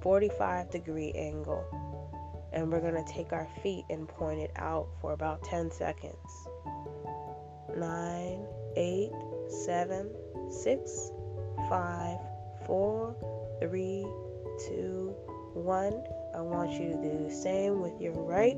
45 0.00 0.70
degree 0.70 1.12
angle. 1.12 1.62
And 2.54 2.72
we're 2.72 2.80
going 2.80 3.04
to 3.04 3.12
take 3.12 3.34
our 3.34 3.48
feet 3.62 3.84
and 3.90 4.08
point 4.08 4.40
it 4.40 4.52
out 4.56 4.88
for 5.02 5.12
about 5.12 5.44
10 5.44 5.70
seconds. 5.70 6.48
Nine, 7.76 8.46
eight, 8.76 9.10
seven, 9.48 10.10
six, 10.50 11.10
five, 11.68 12.18
four, 12.66 13.16
three, 13.60 14.06
two, 14.68 15.14
one. 15.54 16.02
I 16.34 16.40
want 16.40 16.72
you 16.72 16.90
to 16.90 16.96
do 16.96 17.24
the 17.24 17.34
same 17.34 17.80
with 17.80 18.00
your 18.00 18.12
right 18.12 18.56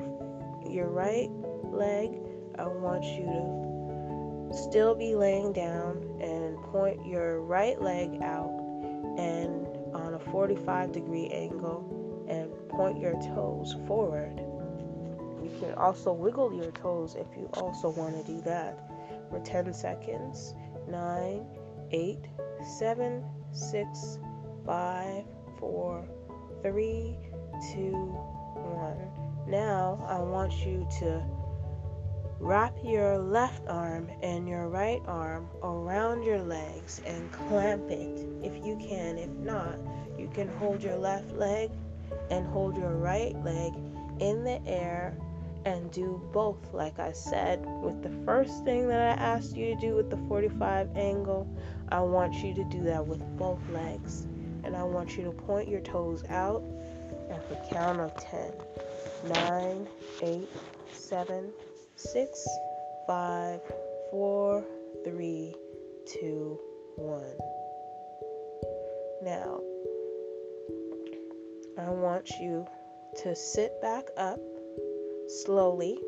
your 0.68 0.88
right 0.88 1.30
leg. 1.64 2.10
I 2.58 2.66
want 2.66 3.04
you 3.04 3.24
to 3.24 4.56
still 4.56 4.94
be 4.94 5.14
laying 5.14 5.52
down 5.52 6.18
and 6.20 6.56
point 6.64 7.04
your 7.06 7.40
right 7.40 7.80
leg 7.80 8.20
out 8.22 8.50
and 9.18 9.66
on 9.94 10.14
a 10.14 10.18
45 10.30 10.92
degree 10.92 11.28
angle 11.28 12.26
and 12.28 12.50
point 12.68 13.00
your 13.00 13.14
toes 13.34 13.74
forward. 13.86 14.38
You 15.42 15.50
can 15.58 15.74
also 15.74 16.12
wiggle 16.12 16.54
your 16.54 16.70
toes 16.70 17.16
if 17.16 17.26
you 17.36 17.48
also 17.54 17.90
want 17.90 18.24
to 18.24 18.32
do 18.32 18.40
that 18.42 18.91
for 19.32 19.40
10 19.40 19.72
seconds. 19.72 20.54
9, 20.88 21.46
8, 21.90 22.18
7, 22.78 23.24
6, 23.50 24.18
5, 24.66 25.24
4, 25.58 26.08
3, 26.62 27.18
2, 27.72 27.80
1. 27.80 29.50
Now 29.50 30.04
I 30.08 30.18
want 30.20 30.52
you 30.64 30.86
to 31.00 31.24
wrap 32.38 32.76
your 32.84 33.18
left 33.18 33.66
arm 33.68 34.08
and 34.22 34.48
your 34.48 34.68
right 34.68 35.00
arm 35.06 35.48
around 35.62 36.24
your 36.24 36.42
legs 36.42 37.00
and 37.06 37.32
clamp 37.32 37.90
it 37.90 38.26
if 38.42 38.54
you 38.64 38.76
can. 38.76 39.16
If 39.16 39.30
not, 39.30 39.78
you 40.18 40.28
can 40.34 40.48
hold 40.58 40.82
your 40.82 40.96
left 40.96 41.32
leg 41.32 41.70
and 42.30 42.46
hold 42.46 42.76
your 42.76 42.96
right 42.96 43.34
leg 43.44 43.72
in 44.20 44.44
the 44.44 44.60
air 44.66 45.16
and 45.64 45.90
do 45.90 46.20
both, 46.32 46.72
like 46.72 46.98
I 46.98 47.12
said. 47.12 47.64
With 47.66 48.02
the 48.02 48.24
first 48.24 48.64
thing 48.64 48.88
that 48.88 49.00
I 49.00 49.22
asked 49.22 49.56
you 49.56 49.74
to 49.74 49.80
do 49.80 49.94
with 49.96 50.10
the 50.10 50.18
45 50.28 50.96
angle, 50.96 51.48
I 51.90 52.00
want 52.00 52.34
you 52.34 52.54
to 52.54 52.64
do 52.64 52.82
that 52.84 53.06
with 53.06 53.20
both 53.36 53.60
legs. 53.70 54.26
And 54.64 54.76
I 54.76 54.82
want 54.82 55.16
you 55.16 55.24
to 55.24 55.32
point 55.32 55.68
your 55.68 55.80
toes 55.80 56.24
out 56.28 56.62
at 57.30 57.48
the 57.48 57.56
count 57.74 58.00
of 58.00 58.14
10. 58.16 58.52
9, 59.28 59.86
8, 60.22 60.48
7, 60.92 61.52
6, 61.94 62.48
5, 63.06 63.60
4, 64.10 64.64
3, 65.04 65.54
2, 66.06 66.60
1. 66.96 67.22
Now, 69.22 69.60
I 71.78 71.88
want 71.90 72.30
you 72.40 72.66
to 73.22 73.36
sit 73.36 73.80
back 73.80 74.06
up 74.16 74.40
slowly. 75.32 75.98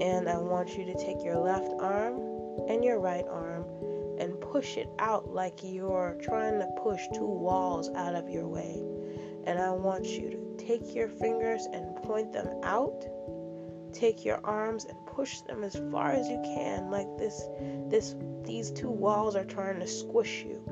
And 0.00 0.28
I 0.28 0.36
want 0.38 0.76
you 0.76 0.84
to 0.84 0.94
take 0.94 1.24
your 1.24 1.38
left 1.38 1.72
arm 1.80 2.20
and 2.68 2.84
your 2.84 3.00
right 3.00 3.24
arm 3.28 3.64
and 4.18 4.40
push 4.40 4.76
it 4.76 4.88
out 4.98 5.32
like 5.32 5.60
you're 5.62 6.18
trying 6.22 6.58
to 6.58 6.66
push 6.82 7.00
two 7.14 7.24
walls 7.24 7.90
out 7.94 8.14
of 8.14 8.28
your 8.28 8.46
way. 8.46 8.82
And 9.44 9.58
I 9.58 9.70
want 9.70 10.06
you 10.06 10.30
to 10.30 10.64
take 10.64 10.94
your 10.94 11.08
fingers 11.08 11.66
and 11.72 11.96
point 12.02 12.32
them 12.32 12.48
out. 12.62 13.04
Take 13.96 14.26
your 14.26 14.40
arms 14.44 14.84
and 14.84 15.06
push 15.06 15.40
them 15.40 15.64
as 15.64 15.74
far 15.90 16.10
as 16.10 16.28
you 16.28 16.38
can 16.44 16.90
like 16.90 17.08
this 17.16 17.42
this 17.88 18.14
these 18.44 18.70
two 18.70 18.90
walls 18.90 19.34
are 19.34 19.44
trying 19.44 19.80
to 19.80 19.86
squish 19.86 20.44
you 20.44 20.62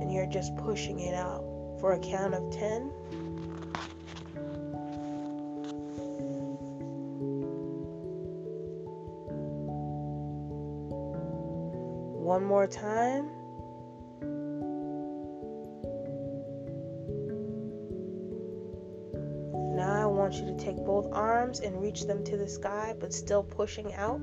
and 0.00 0.12
you're 0.12 0.26
just 0.26 0.54
pushing 0.54 1.00
it 1.00 1.12
out 1.12 1.42
for 1.80 1.94
a 1.94 1.98
count 1.98 2.32
of 2.32 2.48
10 2.52 2.82
one 12.22 12.44
more 12.44 12.68
time 12.68 13.28
want 20.30 20.46
you 20.46 20.56
to 20.56 20.64
take 20.64 20.76
both 20.86 21.08
arms 21.12 21.58
and 21.58 21.82
reach 21.82 22.04
them 22.04 22.22
to 22.22 22.36
the 22.36 22.46
sky, 22.46 22.94
but 23.00 23.12
still 23.12 23.42
pushing 23.42 23.92
out 23.94 24.20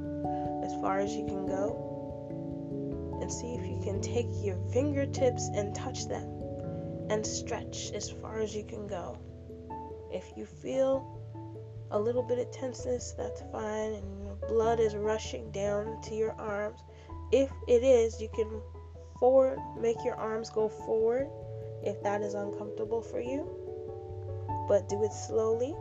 as 0.64 0.74
far 0.76 1.00
as 1.00 1.14
you 1.14 1.26
can 1.26 1.46
go. 1.46 3.20
And 3.22 3.30
see 3.30 3.56
if 3.56 3.68
you 3.68 3.78
can 3.84 4.00
take 4.00 4.28
your 4.42 4.56
fingertips 4.72 5.50
and 5.54 5.76
touch 5.76 6.08
them 6.08 6.24
and 7.10 7.26
stretch 7.26 7.92
as 7.92 8.10
far 8.10 8.40
as 8.40 8.56
you 8.56 8.64
can 8.64 8.88
go. 8.88 9.18
If 10.10 10.24
you 10.38 10.46
feel 10.46 11.20
a 11.92 12.00
little 12.00 12.24
bit 12.24 12.40
of 12.40 12.52
tenseness, 12.52 13.14
that's 13.18 13.42
fine, 13.52 13.96
and 13.96 14.40
blood 14.48 14.80
is 14.80 14.96
rushing 14.96 15.52
down 15.52 16.02
to 16.04 16.16
your 16.16 16.32
arms. 16.40 16.80
If 17.34 17.52
it 17.68 17.84
is, 17.84 18.22
you 18.22 18.30
can 18.34 18.62
forward, 19.20 19.60
make 19.78 19.98
your 20.06 20.16
arms 20.16 20.50
go 20.52 20.70
forward 20.70 21.28
if 21.84 22.02
that 22.04 22.22
is 22.22 22.34
uncomfortable 22.34 23.02
for 23.02 23.20
you, 23.20 23.46
but 24.70 24.88
do 24.88 25.04
it 25.04 25.12
slowly. 25.12 25.76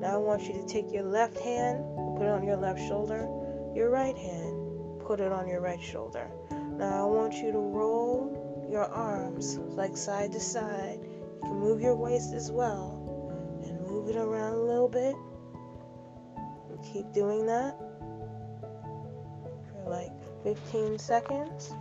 Now 0.00 0.14
I 0.14 0.16
want 0.18 0.42
you 0.44 0.52
to 0.54 0.66
take 0.66 0.92
your 0.92 1.04
left 1.04 1.38
hand, 1.38 1.84
put 2.16 2.26
it 2.26 2.30
on 2.30 2.44
your 2.44 2.56
left 2.56 2.80
shoulder, 2.86 3.28
your 3.74 3.90
right 3.90 4.16
hand, 4.16 5.00
put 5.00 5.20
it 5.20 5.32
on 5.32 5.48
your 5.48 5.60
right 5.60 5.82
shoulder. 5.82 6.30
Now 6.50 7.02
I 7.02 7.10
want 7.10 7.34
you 7.34 7.50
to 7.50 7.58
roll 7.58 8.66
your 8.70 8.84
arms 8.84 9.56
like 9.56 9.96
side 9.96 10.32
to 10.32 10.40
side. 10.40 11.00
You 11.02 11.40
can 11.42 11.58
move 11.58 11.80
your 11.80 11.96
waist 11.96 12.32
as 12.32 12.50
well 12.52 13.60
and 13.64 13.80
move 13.80 14.08
it 14.08 14.16
around 14.16 14.52
a 14.52 14.62
little 14.62 14.88
bit. 14.88 15.16
Keep 16.92 17.12
doing 17.12 17.44
that 17.46 17.76
for 19.72 19.90
like 19.90 20.12
15 20.44 20.98
seconds. 20.98 21.74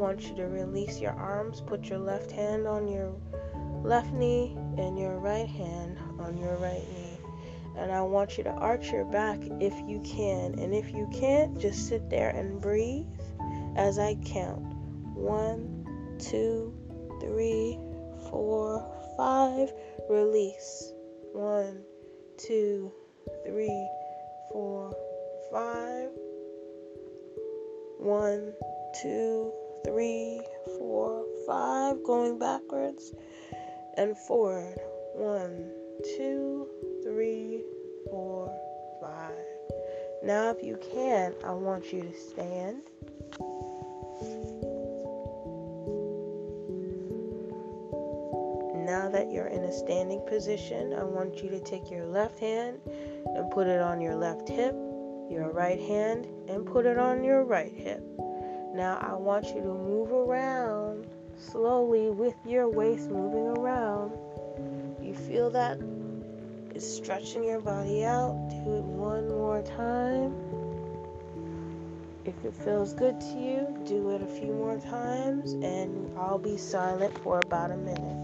Want 0.00 0.22
you 0.22 0.34
to 0.34 0.46
release 0.46 0.98
your 0.98 1.12
arms. 1.12 1.60
Put 1.60 1.84
your 1.84 1.98
left 1.98 2.32
hand 2.32 2.66
on 2.66 2.88
your 2.88 3.14
left 3.84 4.12
knee 4.14 4.56
and 4.78 4.98
your 4.98 5.18
right 5.18 5.48
hand 5.48 5.98
on 6.18 6.38
your 6.38 6.56
right 6.56 6.82
knee. 6.94 7.18
And 7.76 7.92
I 7.92 8.00
want 8.00 8.38
you 8.38 8.44
to 8.44 8.50
arch 8.50 8.90
your 8.90 9.04
back 9.04 9.38
if 9.60 9.74
you 9.86 10.00
can. 10.00 10.58
And 10.58 10.74
if 10.74 10.90
you 10.90 11.06
can't, 11.12 11.60
just 11.60 11.86
sit 11.86 12.08
there 12.08 12.30
and 12.30 12.60
breathe 12.60 13.06
as 13.76 13.98
I 13.98 14.16
count. 14.24 14.64
One, 15.14 16.16
two, 16.18 16.74
three, 17.20 17.78
four, 18.30 18.90
five. 19.18 19.70
Release. 20.08 20.92
One, 21.32 21.82
two, 22.38 22.90
three, 23.46 23.88
four, 24.50 24.96
five. 25.52 26.08
One, 27.98 28.54
two, 29.02 29.52
three, 29.84 30.40
four, 30.78 31.24
five. 31.46 32.02
Going 32.04 32.38
backwards 32.38 33.12
and 33.96 34.16
forward. 34.16 34.78
One, 35.14 35.70
two, 36.16 36.66
three, 37.02 37.62
four, 38.10 38.56
five. 39.00 39.32
Now, 40.22 40.50
if 40.50 40.62
you 40.62 40.78
can, 40.92 41.34
I 41.44 41.52
want 41.52 41.92
you 41.92 42.02
to 42.02 42.14
stand. 42.14 42.82
Now 48.86 49.08
that 49.08 49.30
you're 49.30 49.46
in 49.46 49.62
a 49.62 49.72
standing 49.72 50.20
position, 50.26 50.94
I 50.94 51.04
want 51.04 51.42
you 51.42 51.48
to 51.50 51.60
take 51.60 51.90
your 51.90 52.06
left 52.06 52.38
hand 52.38 52.80
and 52.86 53.50
put 53.50 53.66
it 53.66 53.80
on 53.80 54.00
your 54.00 54.16
left 54.16 54.48
hip, 54.48 54.74
your 55.30 55.50
right 55.52 55.78
hand 55.78 56.26
and 56.48 56.66
put 56.66 56.86
it 56.86 56.98
on 56.98 57.22
your 57.22 57.44
right 57.44 57.72
hip. 57.72 58.02
Now, 58.74 58.98
I 59.00 59.14
want 59.14 59.46
you 59.46 59.62
to 59.62 59.74
move 59.74 60.12
around 60.12 61.06
slowly 61.36 62.10
with 62.10 62.34
your 62.46 62.68
waist 62.68 63.10
moving 63.10 63.48
around. 63.58 64.12
You 65.02 65.14
feel 65.14 65.50
that 65.50 65.80
it's 66.74 66.86
stretching 66.86 67.42
your 67.42 67.60
body 67.60 68.04
out. 68.04 68.48
Do 68.48 68.76
it 68.76 68.84
one 68.84 69.28
more 69.28 69.62
time. 69.62 70.34
If 72.24 72.44
it 72.44 72.54
feels 72.54 72.92
good 72.92 73.20
to 73.20 73.38
you, 73.38 73.82
do 73.86 74.10
it 74.10 74.22
a 74.22 74.26
few 74.26 74.52
more 74.52 74.78
times, 74.78 75.52
and 75.52 76.16
I'll 76.16 76.38
be 76.38 76.56
silent 76.56 77.16
for 77.24 77.40
about 77.40 77.72
a 77.72 77.76
minute. 77.76 78.19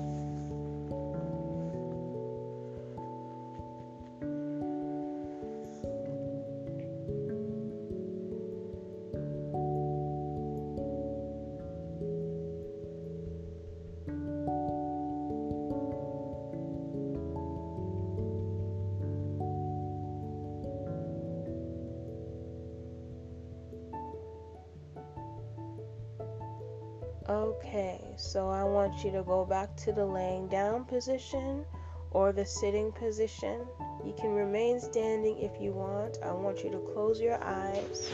Okay, 27.28 28.00
so 28.16 28.50
I 28.50 28.62
want 28.62 29.04
you 29.04 29.10
to 29.10 29.24
go 29.24 29.44
back 29.44 29.74
to 29.78 29.92
the 29.92 30.04
laying 30.04 30.46
down 30.46 30.84
position 30.84 31.64
or 32.12 32.30
the 32.30 32.46
sitting 32.46 32.92
position. 32.92 33.66
You 34.04 34.14
can 34.16 34.30
remain 34.30 34.78
standing 34.78 35.36
if 35.38 35.60
you 35.60 35.72
want. 35.72 36.18
I 36.22 36.30
want 36.30 36.62
you 36.62 36.70
to 36.70 36.78
close 36.94 37.20
your 37.20 37.42
eyes 37.42 38.08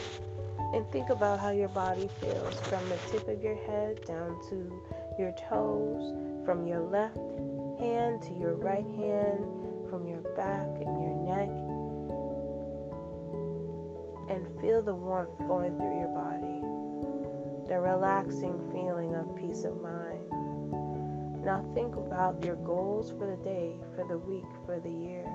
and 0.73 0.91
think 0.91 1.11
about 1.11 1.39
how 1.39 1.51
your 1.51 1.67
body 1.69 2.09
feels 2.19 2.59
from 2.61 2.89
the 2.89 2.97
tip 3.11 3.27
of 3.27 3.39
your 3.43 3.55
head 3.67 4.03
down 4.07 4.41
to 4.49 4.81
your 5.19 5.31
toes, 5.47 6.11
from 6.43 6.65
your 6.65 6.81
left 6.81 7.17
hand 7.79 8.23
to 8.23 8.33
your 8.33 8.55
right 8.55 8.87
hand, 8.97 9.45
from 9.91 10.07
your 10.07 10.21
back 10.35 10.65
and 10.81 11.01
your 11.03 11.15
neck. 11.29 11.49
And 14.27 14.59
feel 14.59 14.81
the 14.81 14.95
warmth 14.95 15.37
going 15.47 15.77
through 15.77 15.99
your 15.99 16.07
body 16.07 16.52
the 17.73 17.79
relaxing 17.79 18.59
feeling 18.71 19.15
of 19.15 19.35
peace 19.35 19.63
of 19.63 19.81
mind. 19.81 20.29
Now 21.43 21.65
think 21.73 21.95
about 21.95 22.43
your 22.45 22.55
goals 22.57 23.09
for 23.17 23.25
the 23.25 23.43
day, 23.43 23.73
for 23.95 24.07
the 24.07 24.19
week, 24.19 24.45
for 24.63 24.79
the 24.79 24.91
year. 24.91 25.25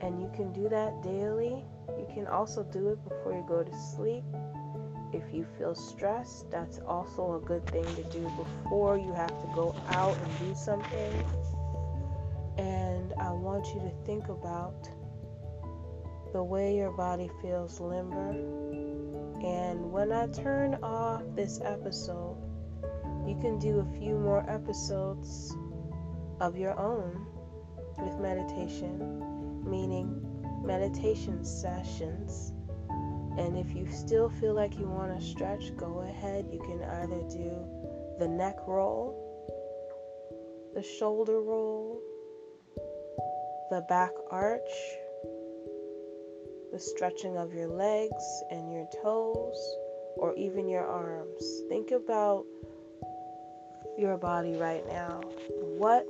And 0.00 0.22
you 0.22 0.30
can 0.32 0.52
do 0.52 0.68
that 0.68 1.02
daily. 1.02 1.64
You 1.88 2.06
can 2.14 2.28
also 2.28 2.62
do 2.62 2.90
it 2.90 3.02
before 3.02 3.32
you 3.32 3.44
go 3.48 3.64
to 3.64 3.76
sleep. 3.96 4.22
If 5.12 5.24
you 5.34 5.44
feel 5.58 5.74
stressed, 5.74 6.52
that's 6.52 6.78
also 6.86 7.34
a 7.34 7.40
good 7.44 7.66
thing 7.66 7.84
to 7.96 8.04
do 8.04 8.30
before 8.36 8.96
you 8.96 9.12
have 9.12 9.40
to 9.40 9.50
go 9.56 9.74
out 9.88 10.16
and 10.16 10.38
do 10.38 10.54
something. 10.54 11.24
And 12.58 13.12
I 13.14 13.32
want 13.32 13.66
you 13.74 13.80
to 13.80 13.90
think 14.04 14.28
about 14.28 14.88
the 16.32 16.44
way 16.44 16.76
your 16.76 16.92
body 16.92 17.28
feels 17.42 17.80
limber 17.80 18.36
and 19.44 19.92
when 19.92 20.12
I 20.12 20.26
turn 20.28 20.78
off 20.82 21.22
this 21.34 21.60
episode, 21.62 22.36
you 23.26 23.36
can 23.40 23.58
do 23.58 23.80
a 23.80 23.98
few 23.98 24.16
more 24.18 24.48
episodes 24.48 25.54
of 26.40 26.56
your 26.56 26.78
own 26.78 27.26
with 27.98 28.18
meditation, 28.18 29.62
meaning 29.68 30.22
meditation 30.64 31.44
sessions. 31.44 32.52
And 33.38 33.58
if 33.58 33.74
you 33.74 33.86
still 33.86 34.30
feel 34.30 34.54
like 34.54 34.78
you 34.78 34.86
want 34.86 35.18
to 35.18 35.24
stretch, 35.24 35.76
go 35.76 36.00
ahead. 36.00 36.46
You 36.50 36.60
can 36.60 36.82
either 36.82 37.20
do 37.28 37.66
the 38.18 38.28
neck 38.28 38.56
roll, 38.66 39.22
the 40.74 40.82
shoulder 40.82 41.40
roll, 41.40 42.00
the 43.70 43.82
back 43.88 44.12
arch 44.30 44.70
the 46.72 46.78
stretching 46.78 47.36
of 47.36 47.54
your 47.54 47.68
legs 47.68 48.42
and 48.50 48.72
your 48.72 48.86
toes, 49.02 49.76
or 50.16 50.34
even 50.36 50.68
your 50.68 50.86
arms. 50.86 51.62
Think 51.68 51.90
about 51.90 52.44
your 53.98 54.16
body 54.16 54.56
right 54.56 54.86
now. 54.86 55.20
What 55.78 56.06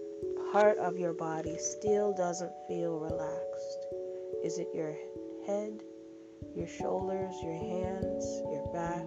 part 0.52 0.78
of 0.78 0.98
your 0.98 1.12
body 1.12 1.56
still 1.58 2.12
doesn't 2.12 2.52
feel 2.68 2.98
relaxed? 2.98 3.86
Is 4.42 4.58
it 4.58 4.68
your 4.74 4.96
head, 5.46 5.82
your 6.54 6.66
shoulders, 6.66 7.34
your 7.42 7.56
hands, 7.56 8.24
your 8.50 8.66
back, 8.72 9.06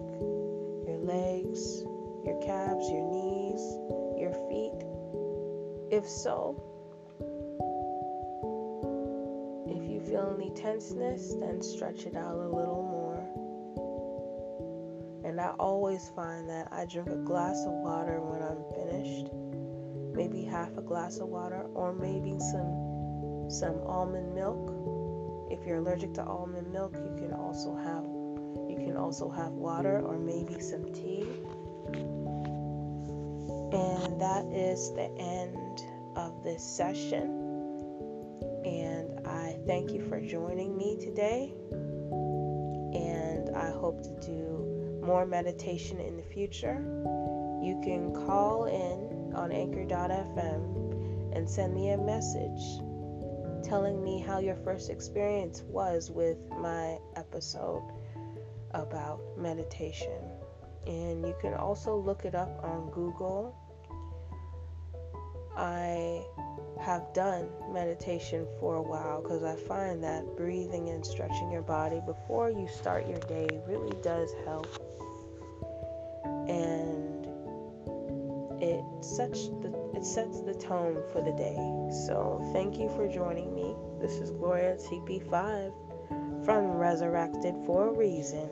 your 0.86 0.98
legs, 0.98 1.82
your 2.24 2.40
calves, 2.42 2.88
your 2.90 3.10
knees, 3.10 3.60
your 4.20 4.32
feet? 4.48 4.84
If 5.90 6.08
so, 6.08 6.62
feel 10.10 10.34
any 10.36 10.50
tenseness, 10.50 11.34
then 11.38 11.62
stretch 11.62 12.04
it 12.04 12.16
out 12.16 12.34
a 12.34 12.48
little 12.48 12.82
more. 12.82 13.22
And 15.24 15.40
I 15.40 15.50
always 15.60 16.10
find 16.16 16.48
that 16.50 16.66
I 16.72 16.84
drink 16.86 17.08
a 17.10 17.16
glass 17.16 17.64
of 17.64 17.72
water 17.72 18.20
when 18.20 18.42
I'm 18.42 18.64
finished, 18.74 19.28
maybe 20.12 20.42
half 20.42 20.76
a 20.76 20.82
glass 20.82 21.18
of 21.18 21.28
water, 21.28 21.62
or 21.74 21.92
maybe 21.92 22.36
some 22.40 23.46
some 23.50 23.80
almond 23.86 24.34
milk. 24.34 24.72
If 25.50 25.64
you're 25.66 25.78
allergic 25.78 26.14
to 26.14 26.24
almond 26.24 26.72
milk, 26.72 26.94
you 26.96 27.14
can 27.16 27.32
also 27.32 27.76
have 27.76 28.04
You 28.68 28.76
can 28.84 28.96
also 28.96 29.30
have 29.30 29.52
water 29.52 30.00
or 30.00 30.18
maybe 30.18 30.60
some 30.60 30.92
tea. 30.92 31.22
And 33.72 34.20
that 34.20 34.44
is 34.52 34.92
the 34.92 35.08
end 35.18 35.84
of 36.16 36.42
this 36.42 36.64
session. 36.64 37.39
Thank 39.70 39.92
you 39.92 40.02
for 40.08 40.20
joining 40.20 40.76
me 40.76 40.96
today. 40.96 41.54
And 42.92 43.56
I 43.56 43.70
hope 43.70 44.02
to 44.02 44.10
do 44.26 45.00
more 45.06 45.24
meditation 45.24 46.00
in 46.00 46.16
the 46.16 46.24
future. 46.24 46.74
You 47.62 47.80
can 47.80 48.12
call 48.12 48.64
in 48.64 49.32
on 49.32 49.52
anchor.fm 49.52 51.36
and 51.36 51.48
send 51.48 51.72
me 51.72 51.90
a 51.90 51.98
message 51.98 52.82
telling 53.62 54.02
me 54.02 54.18
how 54.18 54.40
your 54.40 54.56
first 54.56 54.90
experience 54.90 55.62
was 55.68 56.10
with 56.10 56.38
my 56.58 56.98
episode 57.14 57.88
about 58.72 59.20
meditation. 59.38 60.18
And 60.84 61.24
you 61.24 61.36
can 61.40 61.54
also 61.54 61.96
look 61.96 62.24
it 62.24 62.34
up 62.34 62.58
on 62.64 62.90
Google. 62.90 63.54
I 65.56 66.24
have 66.80 67.12
done 67.12 67.48
meditation 67.72 68.46
for 68.58 68.76
a 68.76 68.82
while 68.82 69.22
because 69.22 69.44
I 69.44 69.54
find 69.54 70.02
that 70.02 70.36
breathing 70.36 70.88
and 70.88 71.04
stretching 71.04 71.50
your 71.50 71.62
body 71.62 72.00
before 72.06 72.50
you 72.50 72.68
start 72.68 73.06
your 73.06 73.20
day 73.20 73.48
really 73.66 73.94
does 74.02 74.32
help. 74.44 74.66
And 76.48 77.26
it 78.62 78.84
sets 79.04 79.48
the 79.48 79.72
it 79.94 80.04
sets 80.04 80.40
the 80.42 80.54
tone 80.54 81.02
for 81.12 81.22
the 81.22 81.32
day. 81.32 81.56
So 82.06 82.40
thank 82.52 82.78
you 82.78 82.88
for 82.90 83.08
joining 83.08 83.54
me. 83.54 83.74
This 84.00 84.12
is 84.12 84.30
Gloria 84.30 84.76
TP5 84.76 86.44
from 86.44 86.64
Resurrected 86.72 87.54
for 87.66 87.88
a 87.88 87.92
Reason, 87.92 88.48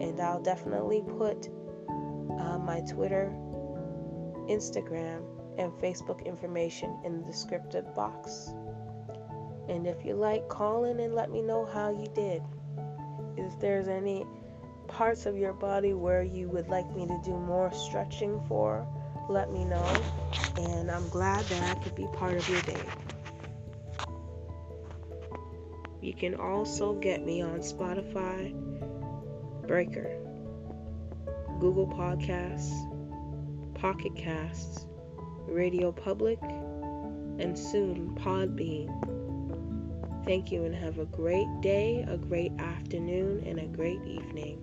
and 0.00 0.20
I'll 0.20 0.42
definitely 0.42 1.02
put 1.18 1.48
uh, 1.88 2.58
my 2.58 2.80
Twitter, 2.88 3.32
Instagram, 4.48 5.35
and 5.58 5.72
Facebook 5.72 6.24
information 6.24 6.98
in 7.04 7.20
the 7.20 7.24
descriptive 7.24 7.94
box. 7.94 8.50
And 9.68 9.86
if 9.86 10.04
you 10.04 10.14
like, 10.14 10.48
call 10.48 10.84
in 10.84 11.00
and 11.00 11.14
let 11.14 11.30
me 11.30 11.42
know 11.42 11.66
how 11.66 11.90
you 11.90 12.06
did. 12.14 12.42
If 13.36 13.58
there's 13.60 13.88
any 13.88 14.24
parts 14.86 15.26
of 15.26 15.36
your 15.36 15.52
body 15.52 15.92
where 15.92 16.22
you 16.22 16.48
would 16.48 16.68
like 16.68 16.88
me 16.94 17.06
to 17.06 17.20
do 17.24 17.36
more 17.36 17.72
stretching 17.72 18.40
for, 18.48 18.86
let 19.28 19.52
me 19.52 19.64
know. 19.64 20.02
And 20.58 20.90
I'm 20.90 21.08
glad 21.08 21.44
that 21.46 21.76
I 21.76 21.80
could 21.82 21.94
be 21.94 22.06
part 22.14 22.34
of 22.34 22.48
your 22.48 22.62
day. 22.62 22.80
You 26.00 26.14
can 26.14 26.36
also 26.36 26.94
get 26.94 27.24
me 27.24 27.42
on 27.42 27.58
Spotify, 27.60 28.54
Breaker, 29.66 30.16
Google 31.58 31.88
Podcasts, 31.88 32.72
Pocket 33.74 34.14
Casts, 34.14 34.86
Radio 35.46 35.92
Public, 35.92 36.38
and 36.42 37.58
soon 37.58 38.14
Podbean. 38.16 38.90
Thank 40.24 40.50
you 40.50 40.64
and 40.64 40.74
have 40.74 40.98
a 40.98 41.06
great 41.06 41.46
day, 41.60 42.04
a 42.08 42.16
great 42.16 42.52
afternoon, 42.58 43.44
and 43.46 43.60
a 43.60 43.66
great 43.66 44.00
evening. 44.06 44.60